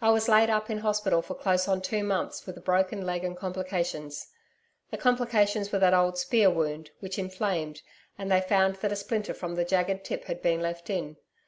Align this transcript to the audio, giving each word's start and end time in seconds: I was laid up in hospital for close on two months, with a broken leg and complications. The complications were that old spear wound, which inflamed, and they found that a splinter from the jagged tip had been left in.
I 0.00 0.10
was 0.10 0.28
laid 0.28 0.50
up 0.50 0.70
in 0.70 0.78
hospital 0.78 1.20
for 1.20 1.34
close 1.34 1.66
on 1.66 1.82
two 1.82 2.04
months, 2.04 2.46
with 2.46 2.56
a 2.56 2.60
broken 2.60 3.04
leg 3.04 3.24
and 3.24 3.36
complications. 3.36 4.28
The 4.92 4.96
complications 4.98 5.72
were 5.72 5.80
that 5.80 5.92
old 5.94 6.16
spear 6.16 6.48
wound, 6.48 6.92
which 7.00 7.18
inflamed, 7.18 7.82
and 8.16 8.30
they 8.30 8.40
found 8.40 8.76
that 8.76 8.92
a 8.92 8.94
splinter 8.94 9.34
from 9.34 9.56
the 9.56 9.64
jagged 9.64 10.04
tip 10.04 10.26
had 10.26 10.42
been 10.42 10.60
left 10.62 10.90
in. 10.90 11.16